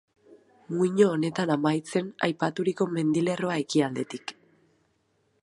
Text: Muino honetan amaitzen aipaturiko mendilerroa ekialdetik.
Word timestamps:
Muino 0.77 1.09
honetan 1.17 1.53
amaitzen 1.57 2.07
aipaturiko 2.29 2.89
mendilerroa 2.95 3.61
ekialdetik. 3.67 4.35